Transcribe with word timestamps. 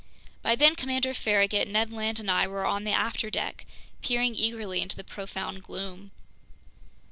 By 0.41 0.55
then 0.55 0.73
Commander 0.75 1.13
Farragut, 1.13 1.67
Ned 1.67 1.93
Land, 1.93 2.19
and 2.19 2.31
I 2.31 2.47
were 2.47 2.65
on 2.65 2.85
the 2.85 2.91
afterdeck, 2.91 3.67
peering 4.01 4.33
eagerly 4.33 4.81
into 4.81 4.95
the 4.95 5.03
profound 5.03 5.61
gloom. 5.61 6.09